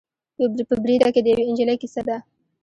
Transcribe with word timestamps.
په 0.67 0.75
بریده 0.83 1.09
کې 1.13 1.21
د 1.23 1.27
یوې 1.33 1.43
نجلۍ 1.51 1.75
کیسه 1.81 2.01
ده. 2.07 2.17